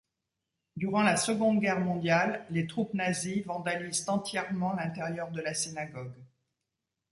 Durant 0.77 1.03
la 1.03 1.15
Seconde 1.15 1.59
Guerre 1.59 1.81
mondiale, 1.81 2.43
les 2.49 2.65
troupes 2.65 2.95
nazies 2.95 3.41
vandalisent 3.41 4.09
entièrement 4.09 4.73
l'intérieur 4.73 5.29
de 5.29 5.41
la 5.41 5.53
synagogue. 5.53 6.17